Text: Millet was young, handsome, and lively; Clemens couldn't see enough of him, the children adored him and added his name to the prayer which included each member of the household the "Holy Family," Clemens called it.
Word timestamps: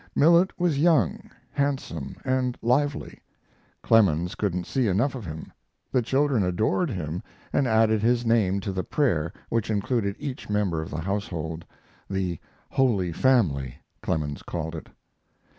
Millet 0.15 0.59
was 0.59 0.79
young, 0.79 1.29
handsome, 1.51 2.15
and 2.25 2.57
lively; 2.63 3.21
Clemens 3.83 4.33
couldn't 4.33 4.65
see 4.65 4.87
enough 4.87 5.13
of 5.13 5.27
him, 5.27 5.53
the 5.91 6.01
children 6.01 6.43
adored 6.43 6.89
him 6.89 7.21
and 7.53 7.67
added 7.67 8.01
his 8.01 8.25
name 8.25 8.59
to 8.61 8.71
the 8.71 8.83
prayer 8.83 9.31
which 9.49 9.69
included 9.69 10.15
each 10.17 10.49
member 10.49 10.81
of 10.81 10.89
the 10.89 11.01
household 11.01 11.63
the 12.09 12.39
"Holy 12.71 13.11
Family," 13.13 13.75
Clemens 14.01 14.41
called 14.41 14.73
it. 14.73 14.89